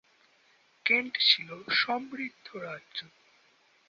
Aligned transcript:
Kent 0.85 1.13
ছিল 1.21 1.49
সমৃদ্ধ 1.73 2.47
রাজ্য। 2.57 2.99